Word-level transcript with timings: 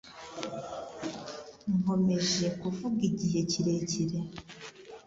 Nkomeje 1.77 2.45
kuvuga 2.61 2.99
igihe 3.09 3.39
kirekire 3.51 4.17